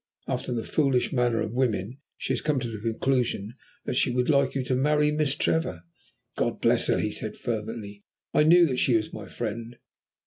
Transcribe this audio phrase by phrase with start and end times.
[0.27, 3.53] After the foolish manner of women, she has come to the conclusion
[3.85, 5.83] that she would like you to marry Miss Trevor."
[6.35, 8.03] "God bless her!" he said fervently.
[8.33, 9.77] "I knew that she was my friend."